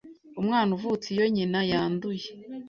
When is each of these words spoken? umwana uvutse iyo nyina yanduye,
umwana 0.39 0.69
uvutse 0.77 1.07
iyo 1.15 1.25
nyina 1.35 1.59
yanduye, 1.71 2.27